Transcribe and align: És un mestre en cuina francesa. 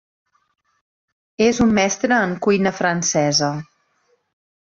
És 1.49 1.59
un 1.65 1.75
mestre 1.79 2.19
en 2.29 2.33
cuina 2.47 2.73
francesa. 2.79 3.51